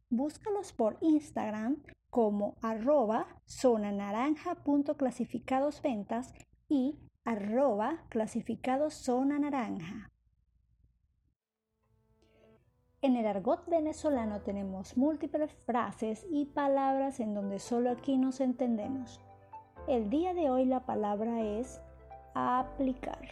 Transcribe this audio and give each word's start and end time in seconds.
Búscalos 0.10 0.72
por 0.72 0.98
Instagram 1.02 1.84
como 2.10 2.56
arroba 2.62 3.28
zonanaranja.clasificadosventas 3.46 6.34
y 6.72 6.98
arroba 7.26 8.06
clasificado 8.08 8.90
zona 8.90 9.38
naranja. 9.38 10.10
En 13.02 13.18
el 13.18 13.28
argot 13.28 13.68
venezolano 13.68 14.40
tenemos 14.42 14.96
múltiples 14.96 15.52
frases 15.66 16.26
y 16.32 16.46
palabras 16.46 17.20
en 17.20 17.34
donde 17.34 17.60
solo 17.60 17.92
aquí 17.92 18.18
nos 18.18 18.40
entendemos. 18.40 19.20
El 19.90 20.10
día 20.10 20.34
de 20.34 20.50
hoy 20.50 20.66
la 20.66 20.86
palabra 20.86 21.42
es 21.42 21.82
aplicar. 22.36 23.28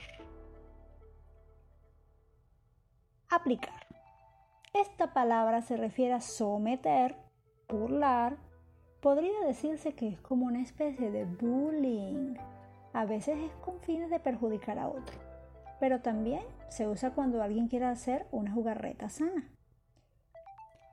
Aplicar. 3.30 3.88
Esta 4.74 5.14
palabra 5.14 5.62
se 5.62 5.78
refiere 5.78 6.14
a 6.14 6.22
someter, 6.22 7.16
burlar. 7.70 8.38
Podría 9.00 9.40
decirse 9.46 9.94
que 9.94 10.10
es 10.10 10.20
como 10.20 10.48
una 10.48 10.62
especie 10.62 11.10
de 11.10 11.24
bullying 11.24 12.36
a 12.94 13.06
veces 13.06 13.38
es 13.38 13.52
con 13.64 13.80
fines 13.80 14.10
de 14.10 14.20
perjudicar 14.20 14.80
a 14.80 14.88
otro, 14.88 15.18
pero 15.80 16.02
también 16.02 16.42
se 16.70 16.88
usa 16.88 17.12
cuando 17.12 17.42
alguien 17.42 17.68
quiere 17.68 17.86
hacer 17.86 18.28
una 18.32 18.52
jugarreta 18.52 19.10
sana. 19.10 19.50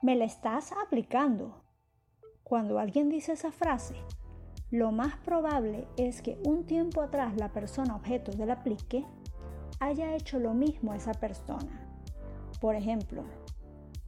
Me 0.03 0.15
la 0.15 0.25
estás 0.25 0.73
aplicando. 0.73 1.63
Cuando 2.43 2.79
alguien 2.79 3.09
dice 3.09 3.33
esa 3.33 3.51
frase, 3.51 3.97
lo 4.71 4.93
más 4.93 5.17
probable 5.17 5.89
es 5.97 6.23
que 6.23 6.39
un 6.45 6.65
tiempo 6.65 7.01
atrás 7.01 7.37
la 7.37 7.53
persona 7.53 7.97
objeto 7.97 8.31
del 8.33 8.51
aplique 8.51 9.05
haya 9.81 10.15
hecho 10.15 10.39
lo 10.39 10.55
mismo 10.55 10.93
a 10.93 10.97
esa 10.97 11.13
persona. 11.13 11.89
Por 12.61 12.77
ejemplo, 12.77 13.25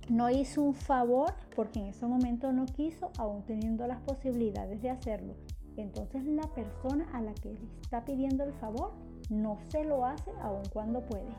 no 0.08 0.30
hizo 0.30 0.62
un 0.62 0.74
favor 0.74 1.34
porque 1.56 1.80
en 1.80 1.86
ese 1.86 2.06
momento 2.06 2.52
no 2.52 2.66
quiso, 2.66 3.10
aún 3.18 3.44
teniendo 3.44 3.86
las 3.86 4.00
posibilidades 4.00 4.80
de 4.82 4.90
hacerlo 4.90 5.34
entonces 5.82 6.24
la 6.24 6.46
persona 6.54 7.08
a 7.12 7.20
la 7.20 7.34
que 7.34 7.54
le 7.54 7.80
está 7.80 8.04
pidiendo 8.04 8.44
el 8.44 8.52
favor 8.54 8.92
no 9.30 9.58
se 9.68 9.84
lo 9.84 10.04
hace 10.04 10.30
aun 10.42 10.62
cuando 10.72 11.04
puede. 11.04 11.30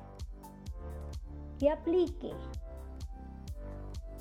Que 1.57 1.69
aplique. 1.69 2.31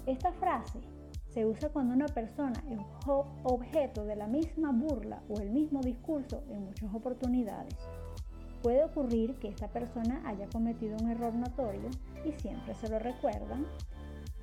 Esta 0.07 0.33
frase 0.33 0.81
se 1.29 1.47
usa 1.47 1.69
cuando 1.69 1.95
una 1.95 2.07
persona 2.07 2.65
es 2.69 2.81
objeto 3.45 4.05
de 4.05 4.17
la 4.17 4.27
misma 4.27 4.73
burla 4.73 5.23
o 5.29 5.39
el 5.41 5.51
mismo 5.51 5.81
discurso 5.81 6.43
en 6.49 6.65
muchas 6.65 6.93
oportunidades. 6.95 7.77
Puede 8.63 8.85
ocurrir 8.85 9.35
que 9.39 9.49
esta 9.49 9.69
persona 9.69 10.23
haya 10.27 10.49
cometido 10.49 10.97
un 11.01 11.11
error 11.11 11.35
notorio 11.35 11.91
y 12.25 12.33
siempre 12.33 12.75
se 12.75 12.89
lo 12.89 12.99
recuerdan. 12.99 13.67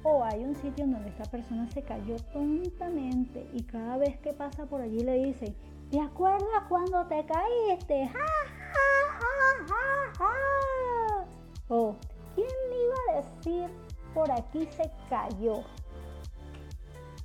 O 0.08 0.24
hay 0.24 0.46
un 0.46 0.56
sitio 0.56 0.86
en 0.86 0.92
donde 0.92 1.10
esta 1.10 1.26
persona 1.26 1.68
se 1.72 1.82
cayó 1.82 2.16
tontamente 2.32 3.50
y 3.54 3.64
cada 3.64 3.98
vez 3.98 4.18
que 4.20 4.34
pasa 4.34 4.66
por 4.68 4.80
allí 4.80 5.00
le 5.00 5.26
dicen, 5.26 5.56
¿Te 5.92 6.02
acuerdas 6.02 6.64
cuando 6.68 7.06
te 7.06 7.26
caíste? 7.26 8.12
Oh, 11.68 11.96
¿quién 12.36 12.48
me 12.70 12.76
iba 12.84 12.96
a 13.10 13.22
decir 13.22 13.70
por 14.14 14.32
aquí 14.32 14.68
se 14.72 14.92
cayó? 15.10 15.64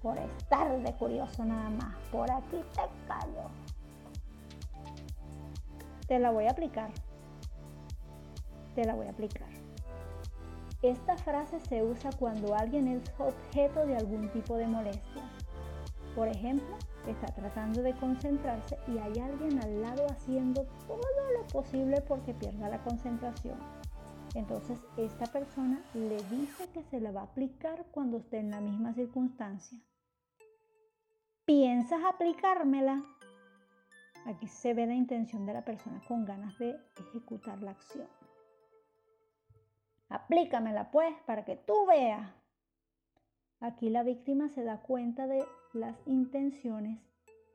Por 0.03 0.19
estar 0.19 0.83
de 0.83 0.93
curioso 0.95 1.45
nada 1.45 1.69
más. 1.71 1.95
Por 2.11 2.31
aquí 2.31 2.63
te 2.75 2.83
cayó. 3.07 3.51
Te 6.07 6.19
la 6.19 6.31
voy 6.31 6.47
a 6.47 6.51
aplicar. 6.51 6.91
Te 8.75 8.85
la 8.85 8.95
voy 8.95 9.07
a 9.07 9.11
aplicar. 9.11 9.60
Esta 10.83 11.17
frase 11.19 11.61
se 11.61 11.83
usa 11.83 12.11
cuando 12.19 12.55
alguien 12.55 12.89
es 12.89 13.03
objeto 13.19 13.85
de 13.87 13.97
algún 13.97 14.31
tipo 14.31 14.57
de 14.57 14.67
molestia. 14.67 15.23
Por 16.15 16.27
ejemplo, 16.29 16.77
está 17.07 17.27
tratando 17.27 17.83
de 17.83 17.95
concentrarse 17.95 18.79
y 18.89 18.97
hay 18.99 19.19
alguien 19.21 19.63
al 19.63 19.83
lado 19.83 20.07
haciendo 20.11 20.65
todo 20.87 21.01
lo 21.39 21.47
posible 21.49 22.01
porque 22.01 22.33
pierda 22.33 22.71
la 22.71 22.83
concentración. 22.83 23.59
Entonces 24.35 24.79
esta 24.97 25.27
persona 25.27 25.83
le 25.93 26.17
dice 26.31 26.69
que 26.73 26.83
se 26.85 27.01
la 27.01 27.11
va 27.11 27.23
a 27.23 27.25
aplicar 27.25 27.85
cuando 27.91 28.19
esté 28.19 28.39
en 28.39 28.51
la 28.51 28.61
misma 28.61 28.95
circunstancia. 28.95 29.79
¿Piensas 31.45 32.01
aplicármela? 32.05 33.05
Aquí 34.27 34.47
se 34.47 34.73
ve 34.73 34.87
la 34.87 34.95
intención 34.95 35.47
de 35.47 35.55
la 35.55 35.65
persona 35.65 36.01
con 36.07 36.25
ganas 36.25 36.57
de 36.59 36.77
ejecutar 36.97 37.61
la 37.63 37.73
acción. 37.73 38.09
Aplícamela 40.11 40.91
pues 40.91 41.15
para 41.25 41.45
que 41.45 41.57
tú 41.57 41.87
veas. 41.87 42.29
Aquí 43.61 43.91
la 43.91 44.03
víctima 44.03 44.49
se 44.49 44.65
da 44.65 44.83
cuenta 44.83 45.29
de 45.29 45.45
las 45.73 45.97
intenciones 46.07 46.99